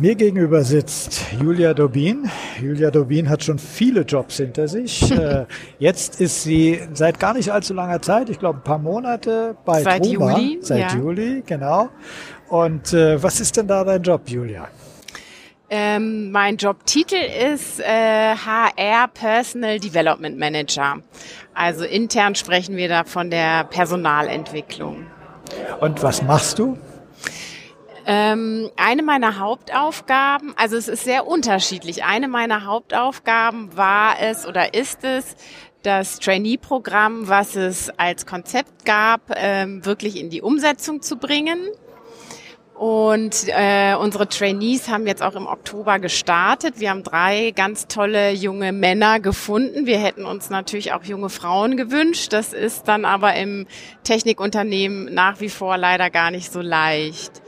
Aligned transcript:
Mir 0.00 0.14
gegenüber 0.14 0.64
sitzt 0.64 1.26
Julia 1.38 1.74
Dobin. 1.74 2.30
Julia 2.58 2.90
Dobin 2.90 3.28
hat 3.28 3.44
schon 3.44 3.58
viele 3.58 4.00
Jobs 4.00 4.38
hinter 4.38 4.66
sich. 4.66 5.10
Äh, 5.20 5.44
jetzt 5.78 6.20
ist 6.20 6.44
sie 6.44 6.80
seit 6.94 7.20
gar 7.20 7.34
nicht 7.34 7.50
allzu 7.50 7.74
langer 7.74 8.00
Zeit, 8.00 8.30
ich 8.30 8.38
glaube 8.38 8.60
ein 8.60 8.64
paar 8.64 8.78
Monate 8.78 9.54
bei 9.66 9.82
Seit 9.82 10.04
Truma. 10.04 10.38
Juli, 10.38 10.58
Seit 10.62 10.92
ja. 10.92 10.96
Juli, 10.96 11.42
genau. 11.44 11.90
Und 12.48 12.94
äh, 12.94 13.22
was 13.22 13.40
ist 13.40 13.56
denn 13.56 13.66
da 13.66 13.84
dein 13.84 14.02
Job, 14.02 14.22
Julia? 14.26 14.68
Ähm, 15.68 16.30
mein 16.30 16.56
Jobtitel 16.56 17.18
ist 17.52 17.80
äh, 17.80 18.34
HR 18.34 19.08
Personal 19.08 19.78
Development 19.78 20.38
Manager. 20.38 21.00
Also 21.52 21.84
intern 21.84 22.34
sprechen 22.34 22.76
wir 22.76 22.88
da 22.88 23.04
von 23.04 23.30
der 23.30 23.64
Personalentwicklung. 23.64 25.06
Und 25.80 26.02
was 26.02 26.22
machst 26.22 26.58
du? 26.58 26.78
Ähm, 28.12 28.72
eine 28.74 29.04
meiner 29.04 29.38
Hauptaufgaben, 29.38 30.52
also 30.56 30.76
es 30.76 30.88
ist 30.88 31.04
sehr 31.04 31.28
unterschiedlich. 31.28 32.02
Eine 32.02 32.26
meiner 32.26 32.64
Hauptaufgaben 32.64 33.76
war 33.76 34.16
es 34.20 34.44
oder 34.44 34.74
ist 34.74 35.04
es, 35.04 35.36
das 35.84 36.18
Trainee-Programm, 36.18 37.28
was 37.28 37.54
es 37.54 37.88
als 38.00 38.26
Konzept 38.26 38.84
gab, 38.84 39.20
ähm, 39.36 39.86
wirklich 39.86 40.16
in 40.16 40.28
die 40.28 40.42
Umsetzung 40.42 41.02
zu 41.02 41.18
bringen. 41.18 41.60
Und 42.74 43.46
äh, 43.46 43.94
unsere 43.94 44.28
Trainees 44.28 44.88
haben 44.88 45.06
jetzt 45.06 45.22
auch 45.22 45.36
im 45.36 45.46
Oktober 45.46 46.00
gestartet. 46.00 46.80
Wir 46.80 46.90
haben 46.90 47.04
drei 47.04 47.52
ganz 47.54 47.86
tolle 47.86 48.32
junge 48.32 48.72
Männer 48.72 49.20
gefunden. 49.20 49.86
Wir 49.86 50.00
hätten 50.00 50.24
uns 50.24 50.50
natürlich 50.50 50.92
auch 50.94 51.04
junge 51.04 51.30
Frauen 51.30 51.76
gewünscht. 51.76 52.32
Das 52.32 52.54
ist 52.54 52.88
dann 52.88 53.04
aber 53.04 53.36
im 53.36 53.68
Technikunternehmen 54.02 55.14
nach 55.14 55.40
wie 55.40 55.48
vor 55.48 55.76
leider 55.76 56.10
gar 56.10 56.32
nicht 56.32 56.50
so 56.50 56.60
leicht. 56.60 57.40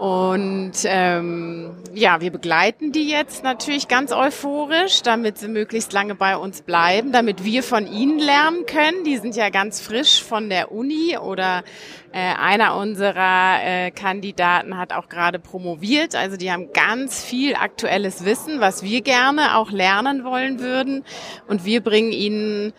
Und 0.00 0.72
ähm, 0.84 1.76
ja, 1.92 2.22
wir 2.22 2.30
begleiten 2.30 2.90
die 2.90 3.06
jetzt 3.06 3.44
natürlich 3.44 3.86
ganz 3.86 4.12
euphorisch, 4.12 5.02
damit 5.02 5.36
sie 5.36 5.46
möglichst 5.46 5.92
lange 5.92 6.14
bei 6.14 6.38
uns 6.38 6.62
bleiben, 6.62 7.12
damit 7.12 7.44
wir 7.44 7.62
von 7.62 7.86
ihnen 7.86 8.18
lernen 8.18 8.64
können. 8.64 9.04
Die 9.04 9.18
sind 9.18 9.36
ja 9.36 9.50
ganz 9.50 9.82
frisch 9.82 10.22
von 10.22 10.48
der 10.48 10.72
Uni 10.72 11.18
oder 11.18 11.64
äh, 12.12 12.18
einer 12.18 12.76
unserer 12.76 13.58
äh, 13.62 13.90
Kandidaten 13.90 14.78
hat 14.78 14.94
auch 14.94 15.10
gerade 15.10 15.38
promoviert. 15.38 16.14
Also 16.14 16.38
die 16.38 16.50
haben 16.50 16.72
ganz 16.72 17.22
viel 17.22 17.54
aktuelles 17.54 18.24
Wissen, 18.24 18.58
was 18.58 18.82
wir 18.82 19.02
gerne 19.02 19.58
auch 19.58 19.70
lernen 19.70 20.24
wollen 20.24 20.60
würden. 20.60 21.04
Und 21.46 21.66
wir 21.66 21.82
bringen 21.82 22.12
ihnen 22.12 22.72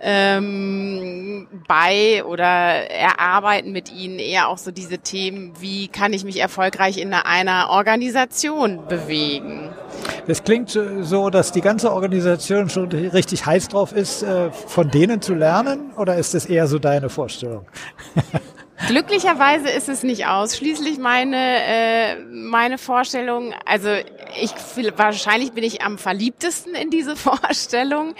ähm, 0.00 1.46
bei 1.66 2.24
oder 2.24 2.44
erarbeiten 2.44 3.72
mit 3.72 3.92
ihnen 3.92 4.18
eher 4.18 4.48
auch 4.48 4.58
so 4.58 4.70
diese 4.70 4.98
Themen, 4.98 5.52
wie 5.60 5.88
kann 5.88 6.12
ich 6.12 6.24
mich 6.24 6.40
erfolgreich 6.40 6.98
in 6.98 7.14
einer 7.14 7.70
Organisation 7.70 8.86
bewegen. 8.88 9.70
Das 10.26 10.44
klingt 10.44 10.70
so, 10.70 11.30
dass 11.30 11.52
die 11.52 11.60
ganze 11.60 11.92
Organisation 11.92 12.68
schon 12.68 12.90
richtig 12.90 13.46
heiß 13.46 13.68
drauf 13.68 13.92
ist, 13.92 14.22
äh, 14.22 14.50
von 14.50 14.90
denen 14.90 15.22
zu 15.22 15.34
lernen, 15.34 15.92
oder 15.96 16.16
ist 16.16 16.34
das 16.34 16.46
eher 16.46 16.66
so 16.66 16.78
deine 16.78 17.08
Vorstellung? 17.08 17.66
Glücklicherweise 18.88 19.70
ist 19.70 19.88
es 19.88 20.02
nicht 20.02 20.26
ausschließlich 20.26 20.98
meine 20.98 21.36
äh, 21.36 22.16
meine 22.30 22.76
Vorstellung. 22.76 23.54
Also 23.64 23.88
ich 24.40 24.50
wahrscheinlich 24.96 25.52
bin 25.52 25.64
ich 25.64 25.82
am 25.82 25.98
verliebtesten 25.98 26.74
in 26.74 26.90
diese 26.90 27.16
Vorstellung, 27.16 28.14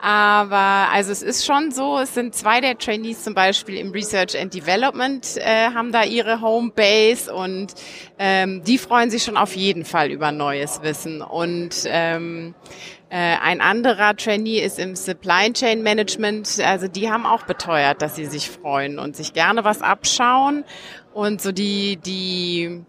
aber 0.00 0.88
also 0.92 1.12
es 1.12 1.22
ist 1.22 1.46
schon 1.46 1.70
so. 1.70 1.98
Es 1.98 2.14
sind 2.14 2.34
zwei 2.34 2.60
der 2.60 2.76
Trainees 2.76 3.24
zum 3.24 3.34
Beispiel 3.34 3.76
im 3.76 3.90
Research 3.90 4.38
and 4.38 4.52
Development 4.52 5.26
äh, 5.38 5.70
haben 5.70 5.92
da 5.92 6.04
ihre 6.04 6.40
Homebase 6.40 7.34
und 7.34 7.74
ähm, 8.18 8.62
die 8.64 8.78
freuen 8.78 9.10
sich 9.10 9.22
schon 9.22 9.36
auf 9.36 9.56
jeden 9.56 9.84
Fall 9.84 10.10
über 10.10 10.30
neues 10.30 10.82
Wissen 10.82 11.22
und 11.22 11.84
ähm, 11.86 12.54
äh, 13.01 13.01
ein 13.14 13.60
anderer 13.60 14.16
Trainee 14.16 14.60
ist 14.60 14.78
im 14.78 14.96
Supply 14.96 15.52
Chain 15.52 15.82
Management. 15.82 16.58
Also 16.64 16.88
die 16.88 17.10
haben 17.10 17.26
auch 17.26 17.42
beteuert, 17.42 18.00
dass 18.00 18.16
sie 18.16 18.24
sich 18.24 18.48
freuen 18.48 18.98
und 18.98 19.16
sich 19.16 19.34
gerne 19.34 19.64
was 19.64 19.82
abschauen. 19.82 20.64
Und 21.12 21.42
so 21.42 21.52
die, 21.52 21.98
die, 21.98 22.84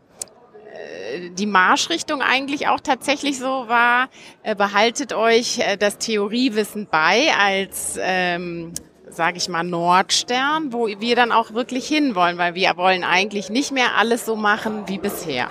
äh, 0.73 1.29
die 1.31 1.45
Marschrichtung 1.45 2.21
eigentlich 2.21 2.67
auch 2.67 2.79
tatsächlich 2.79 3.37
so 3.37 3.67
war, 3.67 4.07
äh, 4.43 4.55
behaltet 4.55 5.11
euch 5.11 5.59
äh, 5.59 5.77
das 5.77 5.97
Theoriewissen 5.97 6.87
bei 6.89 7.33
als 7.37 7.99
ähm, 7.99 8.73
sage 9.09 9.37
ich 9.37 9.49
mal, 9.49 9.63
Nordstern, 9.63 10.71
wo 10.71 10.87
wir 10.87 11.15
dann 11.15 11.31
auch 11.31 11.53
wirklich 11.53 11.87
hinwollen, 11.87 12.37
weil 12.37 12.55
wir 12.55 12.75
wollen 12.77 13.03
eigentlich 13.03 13.49
nicht 13.49 13.71
mehr 13.71 13.95
alles 13.97 14.25
so 14.25 14.35
machen 14.35 14.83
wie 14.87 14.97
bisher. 14.97 15.47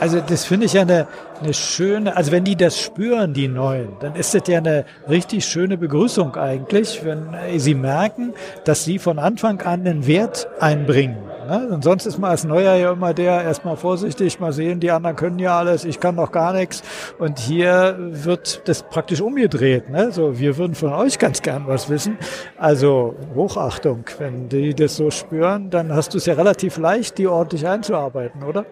Also 0.00 0.20
das 0.20 0.44
finde 0.44 0.66
ich 0.66 0.72
ja 0.72 0.82
eine, 0.82 1.06
eine 1.40 1.54
schöne, 1.54 2.16
also 2.16 2.32
wenn 2.32 2.44
die 2.44 2.56
das 2.56 2.80
spüren, 2.80 3.34
die 3.34 3.48
Neuen, 3.48 3.88
dann 4.00 4.14
ist 4.16 4.34
das 4.34 4.42
ja 4.48 4.58
eine 4.58 4.84
richtig 5.08 5.44
schöne 5.44 5.76
Begrüßung 5.76 6.36
eigentlich, 6.36 7.04
wenn 7.04 7.36
sie 7.56 7.74
merken, 7.74 8.34
dass 8.64 8.84
sie 8.84 8.98
von 8.98 9.18
Anfang 9.18 9.60
an 9.62 9.80
einen 9.80 10.06
Wert 10.06 10.48
einbringen. 10.60 11.33
Ne? 11.46 11.68
Und 11.68 11.84
sonst 11.84 12.06
ist 12.06 12.18
man 12.18 12.30
als 12.30 12.44
Neuer 12.44 12.74
ja 12.74 12.92
immer 12.92 13.14
der, 13.14 13.42
erstmal 13.42 13.76
vorsichtig, 13.76 14.40
mal 14.40 14.52
sehen, 14.52 14.80
die 14.80 14.90
anderen 14.90 15.16
können 15.16 15.38
ja 15.38 15.58
alles, 15.58 15.84
ich 15.84 16.00
kann 16.00 16.16
doch 16.16 16.32
gar 16.32 16.52
nichts. 16.52 16.82
Und 17.18 17.38
hier 17.38 17.96
wird 17.98 18.66
das 18.68 18.82
praktisch 18.82 19.20
umgedreht. 19.20 19.90
Ne? 19.90 20.12
So, 20.12 20.38
wir 20.38 20.56
würden 20.56 20.74
von 20.74 20.92
euch 20.92 21.18
ganz 21.18 21.42
gern 21.42 21.64
was 21.66 21.88
wissen. 21.88 22.18
Also 22.56 23.14
Hochachtung, 23.34 24.04
wenn 24.18 24.48
die 24.48 24.74
das 24.74 24.96
so 24.96 25.10
spüren, 25.10 25.70
dann 25.70 25.92
hast 25.94 26.14
du 26.14 26.18
es 26.18 26.26
ja 26.26 26.34
relativ 26.34 26.78
leicht, 26.78 27.18
die 27.18 27.26
ordentlich 27.26 27.66
einzuarbeiten, 27.66 28.42
oder? 28.42 28.64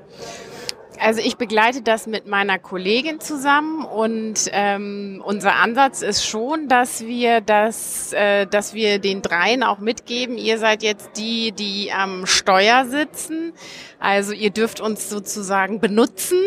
Also 1.03 1.21
ich 1.21 1.37
begleite 1.37 1.83
das 1.83 2.07
mit 2.07 2.29
meiner 2.29 2.61
Kollegin 2.61 3.19
zusammen 3.19 3.85
und 3.85 4.49
ähm, 4.53 5.21
unser 5.27 5.57
Ansatz 5.57 6.01
ist 6.01 6.25
schon, 6.25 6.69
dass 6.69 7.05
wir 7.05 7.41
das, 7.41 8.13
äh, 8.13 8.47
dass 8.47 8.73
wir 8.73 9.01
den 9.01 9.21
dreien 9.21 9.65
auch 9.65 9.79
mitgeben. 9.81 10.39
Ihr 10.39 10.59
seid 10.59 10.85
jetzt 10.85 11.17
die, 11.17 11.51
die 11.51 11.91
am 11.93 12.25
Steuer 12.27 12.85
sitzen. 12.85 13.53
Also 13.99 14.33
ihr 14.33 14.51
dürft 14.51 14.81
uns 14.81 15.09
sozusagen 15.11 15.81
benutzen, 15.81 16.39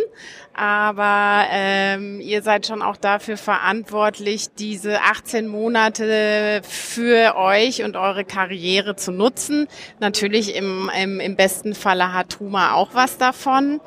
aber 0.53 1.47
ähm, 1.51 2.21
ihr 2.21 2.41
seid 2.41 2.65
schon 2.65 2.81
auch 2.81 2.95
dafür 2.95 3.35
verantwortlich, 3.35 4.47
diese 4.57 5.01
18 5.01 5.47
Monate 5.47 6.61
für 6.63 7.35
euch 7.35 7.83
und 7.83 7.97
eure 7.97 8.23
Karriere 8.23 8.95
zu 8.95 9.11
nutzen. 9.11 9.67
Natürlich 9.99 10.55
im, 10.55 10.89
im, 10.97 11.19
im 11.19 11.35
besten 11.35 11.75
Falle 11.75 12.13
hat 12.13 12.29
Truma 12.29 12.73
auch 12.73 12.93
was 12.93 13.17
davon. 13.17 13.81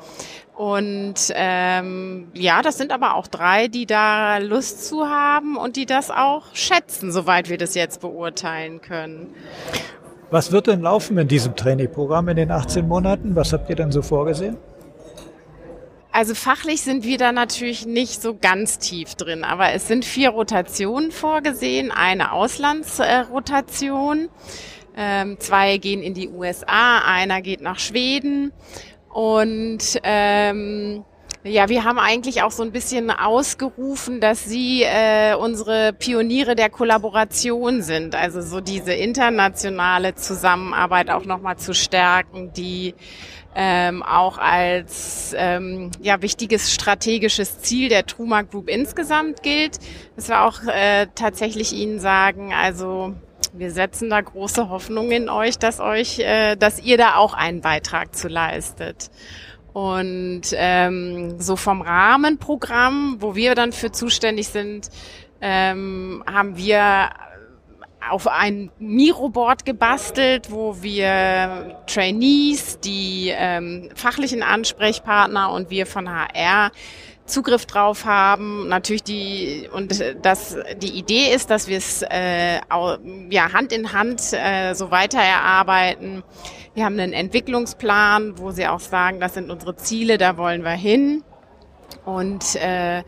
Und 0.59 1.31
ähm, 1.35 2.27
ja, 2.33 2.61
das 2.61 2.77
sind 2.77 2.91
aber 2.91 3.15
auch 3.15 3.27
drei, 3.27 3.69
die 3.69 3.85
da 3.85 4.39
Lust 4.39 4.85
zu 4.85 5.07
haben 5.07 5.55
und 5.55 5.77
die 5.77 5.85
das 5.85 6.11
auch 6.11 6.53
schätzen, 6.53 7.13
soweit 7.13 7.47
wir 7.47 7.57
das 7.57 7.75
jetzt 7.75 8.01
beurteilen 8.01 8.81
können. 8.81 9.33
Was 10.31 10.51
wird 10.51 10.67
denn 10.67 10.81
laufen 10.81 11.17
in 11.17 11.29
diesem 11.29 11.55
Trainingprogramm 11.55 12.27
in 12.27 12.35
den 12.35 12.51
18 12.51 12.85
Monaten? 12.85 13.37
Was 13.37 13.53
habt 13.53 13.69
ihr 13.69 13.77
denn 13.77 13.93
so 13.93 14.01
vorgesehen? 14.01 14.57
Also 16.11 16.35
fachlich 16.35 16.81
sind 16.81 17.05
wir 17.05 17.17
da 17.17 17.31
natürlich 17.31 17.85
nicht 17.85 18.21
so 18.21 18.35
ganz 18.35 18.79
tief 18.79 19.15
drin, 19.15 19.45
aber 19.45 19.71
es 19.71 19.87
sind 19.87 20.03
vier 20.03 20.31
Rotationen 20.31 21.11
vorgesehen, 21.11 21.89
eine 21.89 22.33
Auslandsrotation, 22.33 24.27
ähm, 24.97 25.39
zwei 25.39 25.77
gehen 25.77 26.01
in 26.01 26.15
die 26.15 26.27
USA, 26.27 26.99
einer 27.05 27.41
geht 27.41 27.61
nach 27.61 27.79
Schweden 27.79 28.51
und 29.09 29.99
ähm, 30.03 31.03
ja, 31.43 31.69
wir 31.69 31.85
haben 31.85 31.99
eigentlich 31.99 32.43
auch 32.43 32.51
so 32.51 32.63
ein 32.63 32.71
bisschen 32.71 33.11
ausgerufen, 33.11 34.19
dass 34.19 34.43
Sie 34.43 34.83
äh, 34.83 35.35
unsere 35.35 35.93
Pioniere 35.93 36.55
der 36.55 36.69
Kollaboration 36.69 37.81
sind. 37.81 38.13
Also 38.13 38.41
so 38.41 38.59
diese 38.59 38.91
internationale 38.93 40.15
Zusammenarbeit 40.15 41.09
auch 41.09 41.23
nochmal 41.23 41.57
zu 41.57 41.73
stärken, 41.73 42.51
die 42.51 42.93
ähm, 43.55 44.03
auch 44.03 44.37
als 44.37 45.33
ähm, 45.37 45.91
ja, 46.01 46.21
wichtiges 46.21 46.73
strategisches 46.73 47.61
Ziel 47.61 47.87
der 47.87 48.05
Truma 48.05 48.41
Group 48.41 48.69
insgesamt 48.69 49.41
gilt. 49.41 49.79
Das 50.17 50.27
wir 50.27 50.45
auch 50.45 50.61
äh, 50.63 51.07
tatsächlich 51.15 51.71
Ihnen 51.73 51.99
sagen, 52.01 52.53
also 52.53 53.15
wir 53.53 53.71
setzen 53.71 54.09
da 54.09 54.21
große 54.21 54.69
Hoffnung 54.69 55.11
in 55.11 55.29
euch, 55.29 55.57
dass 55.57 55.79
euch, 55.79 56.19
äh, 56.19 56.55
dass 56.55 56.81
ihr 56.81 56.97
da 56.97 57.15
auch 57.15 57.33
einen 57.33 57.61
Beitrag 57.61 58.15
zu 58.15 58.27
leistet. 58.27 59.09
Und 59.73 60.41
ähm, 60.53 61.39
so 61.39 61.55
vom 61.55 61.81
Rahmenprogramm, 61.81 63.17
wo 63.19 63.35
wir 63.35 63.55
dann 63.55 63.71
für 63.71 63.91
zuständig 63.91 64.47
sind, 64.49 64.89
ähm, 65.41 66.23
haben 66.31 66.57
wir 66.57 67.09
auf 68.09 68.27
ein 68.27 68.71
Miro-Board 68.79 69.65
gebastelt, 69.65 70.51
wo 70.51 70.81
wir 70.81 71.81
Trainees, 71.85 72.79
die 72.79 73.31
ähm, 73.35 73.89
fachlichen 73.93 74.41
Ansprechpartner 74.41 75.51
und 75.51 75.69
wir 75.69 75.85
von 75.85 76.09
HR 76.09 76.71
Zugriff 77.29 77.65
drauf 77.65 78.05
haben. 78.05 78.67
Natürlich 78.67 79.03
die 79.03 79.69
und 79.71 80.03
das 80.21 80.57
die 80.81 80.97
Idee 80.97 81.33
ist, 81.33 81.49
dass 81.49 81.67
wir 81.67 81.77
es 81.77 82.01
äh, 82.01 82.59
ja 83.29 83.53
Hand 83.53 83.71
in 83.71 83.93
Hand 83.93 84.33
äh, 84.33 84.73
so 84.73 84.91
weiter 84.91 85.19
erarbeiten. 85.19 86.23
Wir 86.73 86.85
haben 86.85 86.99
einen 86.99 87.13
Entwicklungsplan, 87.13 88.37
wo 88.37 88.51
sie 88.51 88.67
auch 88.67 88.79
sagen, 88.79 89.19
das 89.19 89.33
sind 89.35 89.49
unsere 89.49 89.75
Ziele, 89.75 90.17
da 90.17 90.37
wollen 90.37 90.63
wir 90.63 90.71
hin. 90.71 91.23
Und 92.05 92.55
äh, 92.55 93.03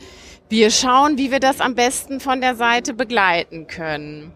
wir 0.50 0.72
schauen, 0.72 1.18
wie 1.18 1.32
wir 1.32 1.40
das 1.40 1.62
am 1.62 1.76
besten 1.76 2.20
von 2.20 2.42
der 2.42 2.56
Seite 2.56 2.94
begleiten 2.94 3.68
können 3.68 4.34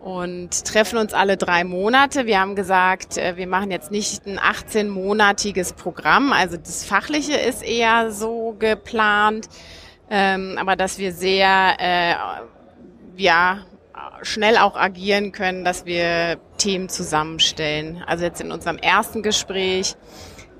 und 0.00 0.64
treffen 0.64 0.98
uns 0.98 1.12
alle 1.12 1.36
drei 1.36 1.64
Monate. 1.64 2.26
Wir 2.26 2.40
haben 2.40 2.54
gesagt, 2.54 3.16
äh, 3.16 3.36
wir 3.36 3.46
machen 3.46 3.70
jetzt 3.70 3.90
nicht 3.90 4.26
ein 4.26 4.38
18-monatiges 4.38 5.74
Programm, 5.74 6.32
also 6.32 6.56
das 6.56 6.84
Fachliche 6.84 7.34
ist 7.34 7.62
eher 7.62 8.12
so 8.12 8.54
geplant, 8.58 9.48
ähm, 10.10 10.56
aber 10.58 10.76
dass 10.76 10.98
wir 10.98 11.12
sehr, 11.12 11.76
äh, 11.78 12.14
ja, 13.16 13.60
schnell 14.22 14.56
auch 14.56 14.76
agieren 14.76 15.32
können, 15.32 15.64
dass 15.64 15.86
wir 15.86 16.38
Themen 16.56 16.88
zusammenstellen. 16.88 18.02
Also 18.06 18.24
jetzt 18.24 18.40
in 18.40 18.50
unserem 18.52 18.78
ersten 18.78 19.22
Gespräch 19.22 19.96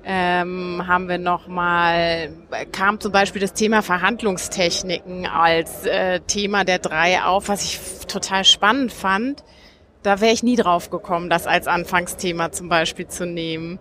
ähm, 0.05 0.83
haben 0.87 1.07
wir 1.07 1.17
nochmal, 1.17 2.31
kam 2.71 2.99
zum 2.99 3.11
Beispiel 3.11 3.41
das 3.41 3.53
Thema 3.53 3.81
Verhandlungstechniken 3.81 5.25
als 5.25 5.85
äh, 5.85 6.19
Thema 6.21 6.63
der 6.63 6.79
drei 6.79 7.21
auf, 7.21 7.49
was 7.49 7.63
ich 7.63 7.79
total 8.07 8.43
spannend 8.43 8.91
fand. 8.91 9.43
Da 10.01 10.21
wäre 10.21 10.33
ich 10.33 10.43
nie 10.43 10.55
drauf 10.55 10.89
gekommen, 10.89 11.29
das 11.29 11.45
als 11.45 11.67
Anfangsthema 11.67 12.51
zum 12.51 12.69
Beispiel 12.69 13.07
zu 13.07 13.25
nehmen. 13.25 13.79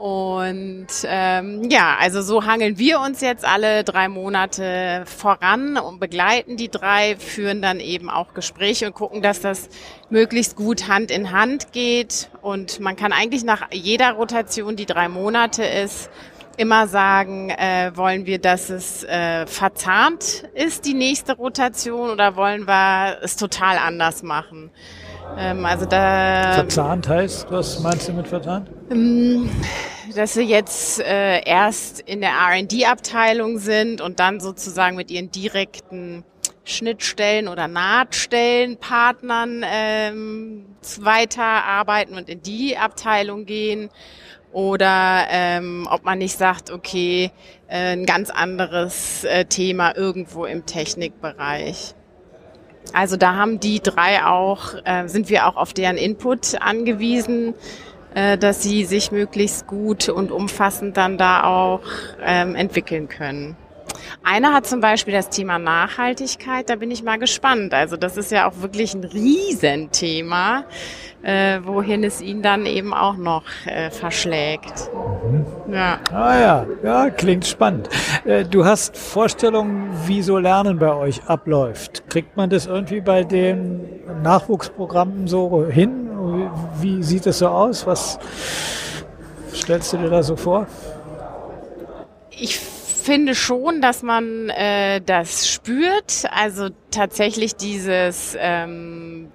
Und 0.00 0.86
ähm, 1.04 1.68
ja, 1.68 1.98
also 2.00 2.22
so 2.22 2.46
hangeln 2.46 2.78
wir 2.78 3.00
uns 3.00 3.20
jetzt 3.20 3.44
alle 3.44 3.84
drei 3.84 4.08
Monate 4.08 5.02
voran 5.04 5.76
und 5.76 6.00
begleiten 6.00 6.56
die 6.56 6.70
drei, 6.70 7.16
führen 7.16 7.60
dann 7.60 7.80
eben 7.80 8.08
auch 8.08 8.32
Gespräche 8.32 8.86
und 8.86 8.94
gucken, 8.94 9.20
dass 9.20 9.42
das 9.42 9.68
möglichst 10.08 10.56
gut 10.56 10.88
Hand 10.88 11.10
in 11.10 11.32
Hand 11.32 11.72
geht. 11.72 12.30
Und 12.40 12.80
man 12.80 12.96
kann 12.96 13.12
eigentlich 13.12 13.44
nach 13.44 13.70
jeder 13.72 14.12
Rotation, 14.12 14.74
die 14.74 14.86
drei 14.86 15.10
Monate 15.10 15.64
ist, 15.64 16.08
immer 16.56 16.86
sagen, 16.86 17.50
äh, 17.50 17.92
wollen 17.94 18.24
wir, 18.24 18.38
dass 18.38 18.70
es 18.70 19.04
äh, 19.04 19.46
verzahnt 19.46 20.48
ist, 20.54 20.86
die 20.86 20.94
nächste 20.94 21.36
Rotation, 21.36 22.08
oder 22.08 22.36
wollen 22.36 22.66
wir 22.66 23.18
es 23.20 23.36
total 23.36 23.76
anders 23.76 24.22
machen? 24.22 24.70
Ähm, 25.38 25.64
also 25.64 25.86
da. 25.86 26.52
Verzahnt 26.54 27.08
heißt, 27.08 27.50
was 27.50 27.80
meinst 27.80 28.08
du 28.08 28.12
mit 28.12 28.28
verzahnt? 28.28 28.70
Ähm, 28.90 29.50
dass 30.14 30.34
sie 30.34 30.42
jetzt 30.42 31.00
äh, 31.00 31.42
erst 31.44 32.00
in 32.00 32.20
der 32.20 32.30
R&D-Abteilung 32.30 33.58
sind 33.58 34.00
und 34.00 34.20
dann 34.20 34.40
sozusagen 34.40 34.96
mit 34.96 35.10
ihren 35.10 35.30
direkten 35.30 36.24
Schnittstellen 36.64 37.48
oder 37.48 37.68
Nahtstellen 37.68 38.76
Partnern 38.76 39.64
ähm, 39.66 40.66
weiterarbeiten 41.00 42.16
und 42.16 42.28
in 42.28 42.42
die 42.42 42.76
Abteilung 42.76 43.44
gehen 43.44 43.90
oder 44.52 45.26
ähm, 45.30 45.86
ob 45.90 46.04
man 46.04 46.18
nicht 46.18 46.36
sagt, 46.36 46.70
okay, 46.70 47.30
äh, 47.68 47.92
ein 47.92 48.06
ganz 48.06 48.30
anderes 48.30 49.24
äh, 49.24 49.44
Thema 49.44 49.96
irgendwo 49.96 50.44
im 50.44 50.66
Technikbereich. 50.66 51.94
Also 52.92 53.16
da 53.16 53.34
haben 53.34 53.60
die 53.60 53.80
drei 53.80 54.24
auch, 54.24 54.74
äh, 54.84 55.06
sind 55.06 55.28
wir 55.28 55.46
auch 55.46 55.56
auf 55.56 55.72
deren 55.72 55.96
Input 55.96 56.60
angewiesen, 56.60 57.54
äh, 58.14 58.36
dass 58.36 58.62
sie 58.62 58.84
sich 58.84 59.12
möglichst 59.12 59.66
gut 59.66 60.08
und 60.08 60.32
umfassend 60.32 60.96
dann 60.96 61.16
da 61.16 61.44
auch 61.44 61.82
ähm, 62.22 62.54
entwickeln 62.54 63.08
können. 63.08 63.56
Einer 64.22 64.52
hat 64.52 64.66
zum 64.66 64.80
Beispiel 64.80 65.14
das 65.14 65.30
Thema 65.30 65.58
Nachhaltigkeit, 65.58 66.68
da 66.68 66.76
bin 66.76 66.90
ich 66.90 67.02
mal 67.02 67.18
gespannt. 67.18 67.74
Also 67.74 67.96
das 67.96 68.16
ist 68.16 68.30
ja 68.30 68.48
auch 68.48 68.60
wirklich 68.60 68.94
ein 68.94 69.04
Riesenthema, 69.04 70.64
äh, 71.22 71.60
wohin 71.64 72.04
es 72.04 72.20
ihn 72.20 72.42
dann 72.42 72.66
eben 72.66 72.92
auch 72.94 73.16
noch 73.16 73.44
äh, 73.66 73.90
verschlägt. 73.90 74.90
Mhm. 75.24 75.74
Ja. 75.74 75.98
Ah 76.12 76.40
ja, 76.40 76.66
ja, 76.82 77.10
klingt 77.10 77.46
spannend. 77.46 77.88
Äh, 78.24 78.44
du 78.44 78.64
hast 78.64 78.96
Vorstellungen, 78.96 79.90
wie 80.06 80.22
so 80.22 80.38
Lernen 80.38 80.78
bei 80.78 80.92
euch 80.92 81.24
abläuft. 81.24 82.08
Kriegt 82.08 82.36
man 82.36 82.50
das 82.50 82.66
irgendwie 82.66 83.00
bei 83.00 83.24
den 83.24 84.00
Nachwuchsprogrammen 84.22 85.28
so 85.28 85.66
hin? 85.66 86.08
Wie 86.80 87.02
sieht 87.02 87.26
es 87.26 87.38
so 87.38 87.48
aus? 87.48 87.86
Was 87.86 88.18
stellst 89.54 89.92
du 89.92 89.96
dir 89.98 90.10
da 90.10 90.22
so 90.22 90.36
vor? 90.36 90.66
Ich 92.30 92.60
finde 93.10 93.34
schon, 93.34 93.80
dass 93.80 94.04
man 94.04 94.50
äh, 94.50 95.00
das 95.00 95.48
spürt. 95.50 96.26
Also 96.30 96.68
tatsächlich 96.92 97.56
dieses 97.56 98.36
ähm, 98.38 99.32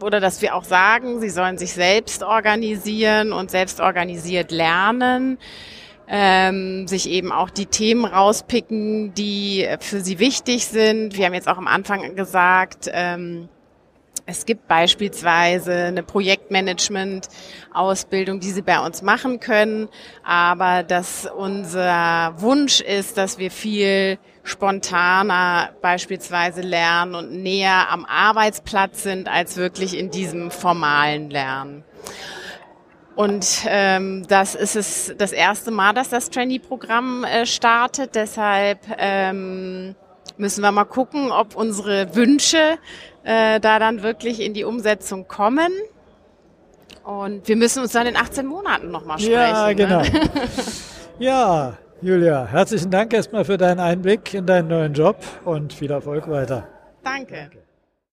oder 0.00 0.18
dass 0.18 0.42
wir 0.42 0.56
auch 0.56 0.64
sagen, 0.64 1.20
sie 1.20 1.30
sollen 1.30 1.56
sich 1.56 1.72
selbst 1.72 2.24
organisieren 2.24 3.32
und 3.32 3.48
selbst 3.52 3.80
organisiert 3.80 4.50
lernen. 4.50 5.38
Ähm, 6.08 6.88
sich 6.88 7.08
eben 7.08 7.30
auch 7.30 7.48
die 7.48 7.66
Themen 7.66 8.04
rauspicken, 8.04 9.14
die 9.14 9.68
für 9.78 10.00
sie 10.00 10.18
wichtig 10.18 10.66
sind. 10.66 11.16
Wir 11.16 11.26
haben 11.26 11.34
jetzt 11.34 11.48
auch 11.48 11.58
am 11.58 11.68
Anfang 11.68 12.16
gesagt, 12.16 12.90
ähm, 12.92 13.48
es 14.26 14.44
gibt 14.46 14.68
beispielsweise 14.68 15.74
eine 15.74 16.02
Projektmanagement-Ausbildung, 16.02 18.40
die 18.40 18.50
Sie 18.50 18.62
bei 18.62 18.78
uns 18.78 19.02
machen 19.02 19.40
können, 19.40 19.88
aber 20.24 20.84
dass 20.84 21.26
unser 21.26 22.34
Wunsch 22.38 22.80
ist, 22.80 23.18
dass 23.18 23.38
wir 23.38 23.50
viel 23.50 24.18
spontaner 24.44 25.70
beispielsweise 25.82 26.60
lernen 26.60 27.14
und 27.14 27.32
näher 27.42 27.88
am 27.90 28.04
Arbeitsplatz 28.04 29.02
sind, 29.02 29.28
als 29.28 29.56
wirklich 29.56 29.98
in 29.98 30.10
diesem 30.10 30.50
formalen 30.50 31.30
Lernen. 31.30 31.84
Und 33.14 33.64
ähm, 33.66 34.26
das 34.28 34.54
ist 34.54 34.74
es 34.74 35.14
das 35.18 35.32
erste 35.32 35.70
Mal, 35.70 35.92
dass 35.92 36.08
das 36.08 36.30
Trainee-Programm 36.30 37.24
äh, 37.24 37.44
startet. 37.44 38.14
Deshalb 38.14 38.78
ähm, 38.96 39.94
müssen 40.42 40.60
wir 40.60 40.72
mal 40.72 40.84
gucken, 40.84 41.32
ob 41.32 41.56
unsere 41.56 42.14
Wünsche 42.14 42.78
äh, 43.24 43.60
da 43.60 43.78
dann 43.78 44.02
wirklich 44.02 44.40
in 44.40 44.52
die 44.52 44.64
Umsetzung 44.64 45.26
kommen. 45.26 45.72
Und 47.04 47.48
wir 47.48 47.56
müssen 47.56 47.82
uns 47.82 47.92
dann 47.92 48.06
in 48.06 48.16
18 48.16 48.46
Monaten 48.46 48.90
nochmal 48.90 49.18
sprechen. 49.18 49.32
Ja, 49.32 49.68
ne? 49.68 49.74
genau. 49.74 50.02
Ne? 50.02 50.30
ja, 51.18 51.78
Julia, 52.02 52.46
herzlichen 52.46 52.90
Dank 52.90 53.14
erstmal 53.14 53.44
für 53.44 53.56
deinen 53.56 53.80
Einblick 53.80 54.34
in 54.34 54.44
deinen 54.44 54.68
neuen 54.68 54.92
Job 54.92 55.16
und 55.44 55.72
viel 55.72 55.90
Erfolg 55.90 56.28
weiter. 56.28 56.68
Danke. 57.02 57.34
Danke. 57.34 57.71